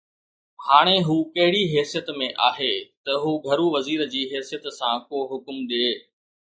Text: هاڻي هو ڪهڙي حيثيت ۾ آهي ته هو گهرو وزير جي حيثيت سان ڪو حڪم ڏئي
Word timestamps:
هاڻي 0.67 0.95
هو 1.07 1.17
ڪهڙي 1.35 1.61
حيثيت 1.73 2.09
۾ 2.21 2.31
آهي 2.47 2.71
ته 3.05 3.21
هو 3.27 3.37
گهرو 3.45 3.67
وزير 3.77 4.05
جي 4.15 4.21
حيثيت 4.35 4.69
سان 4.79 5.07
ڪو 5.13 5.17
حڪم 5.35 5.63
ڏئي 5.73 5.89